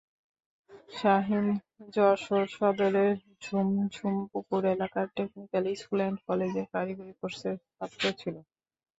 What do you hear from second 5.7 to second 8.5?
School and কলেজের কারিগরি কোর্সের ছাত্র ছিল।